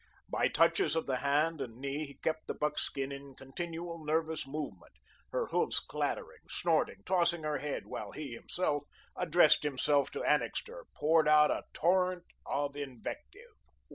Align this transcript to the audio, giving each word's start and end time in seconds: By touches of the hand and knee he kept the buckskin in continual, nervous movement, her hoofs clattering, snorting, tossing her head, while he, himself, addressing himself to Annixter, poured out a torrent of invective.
By 0.27 0.47
touches 0.47 0.95
of 0.95 1.05
the 1.05 1.17
hand 1.17 1.61
and 1.61 1.77
knee 1.77 2.07
he 2.07 2.15
kept 2.15 2.47
the 2.47 2.55
buckskin 2.55 3.11
in 3.11 3.35
continual, 3.35 4.03
nervous 4.03 4.47
movement, 4.47 4.93
her 5.29 5.45
hoofs 5.45 5.79
clattering, 5.79 6.39
snorting, 6.49 7.03
tossing 7.05 7.43
her 7.43 7.59
head, 7.59 7.85
while 7.85 8.09
he, 8.11 8.33
himself, 8.33 8.83
addressing 9.15 9.61
himself 9.61 10.09
to 10.13 10.23
Annixter, 10.23 10.85
poured 10.95 11.27
out 11.27 11.51
a 11.51 11.65
torrent 11.75 12.23
of 12.47 12.75
invective. 12.75 13.53